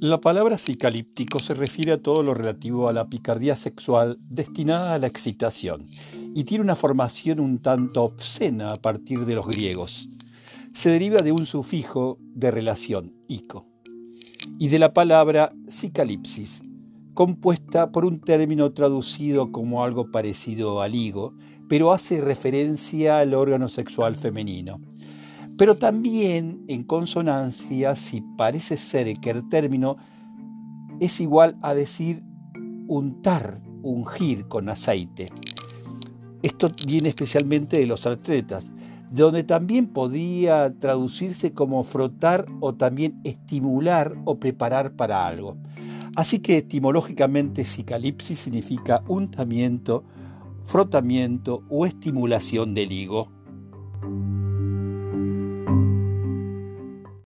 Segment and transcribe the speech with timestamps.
[0.00, 4.98] La palabra psicalíptico se refiere a todo lo relativo a la picardía sexual destinada a
[5.00, 5.86] la excitación
[6.36, 10.08] y tiene una formación un tanto obscena a partir de los griegos.
[10.72, 13.66] Se deriva de un sufijo de relación, ico,
[14.56, 16.62] y de la palabra psicalipsis,
[17.14, 21.34] compuesta por un término traducido como algo parecido al higo,
[21.68, 24.80] pero hace referencia al órgano sexual femenino.
[25.58, 29.96] Pero también en consonancia si parece ser que el término
[31.00, 32.22] es igual a decir
[32.86, 35.30] untar, ungir con aceite.
[36.42, 38.70] Esto viene especialmente de los atletas,
[39.10, 45.56] donde también podría traducirse como frotar o también estimular o preparar para algo.
[46.14, 50.04] Así que etimológicamente psicalipsis significa untamiento,
[50.62, 53.37] frotamiento o estimulación del higo.